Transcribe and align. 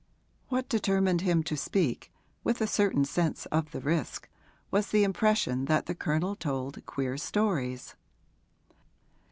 What 0.49 0.67
determined 0.67 1.21
him 1.21 1.43
to 1.43 1.55
speak, 1.55 2.11
with 2.43 2.59
a 2.59 2.65
certain 2.65 3.05
sense 3.05 3.45
of 3.51 3.69
the 3.69 3.81
risk, 3.81 4.29
was 4.71 4.87
the 4.87 5.03
impression 5.03 5.65
that 5.65 5.85
the 5.85 5.93
Colonel 5.93 6.35
told 6.35 6.83
queer 6.87 7.17
stories. 7.19 7.93